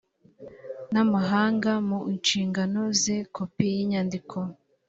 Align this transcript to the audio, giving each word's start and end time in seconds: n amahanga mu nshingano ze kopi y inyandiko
n 0.93 0.95
amahanga 1.03 1.71
mu 1.87 1.99
nshingano 2.15 2.81
ze 3.01 3.17
kopi 3.35 3.65
y 3.75 3.77
inyandiko 3.83 4.37